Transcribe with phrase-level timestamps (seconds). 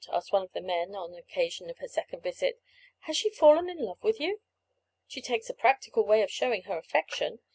[0.31, 2.59] one of the men asked on the occasion of her second visit.
[3.01, 4.41] "Has she fallen in love with you?
[5.05, 7.37] She takes a practical way of showing her affection.